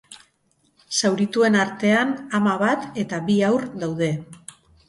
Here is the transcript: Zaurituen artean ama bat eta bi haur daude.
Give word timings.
Zaurituen 0.99 1.57
artean 1.65 2.15
ama 2.39 2.57
bat 2.65 2.99
eta 3.05 3.23
bi 3.29 3.39
haur 3.51 3.71
daude. 3.85 4.13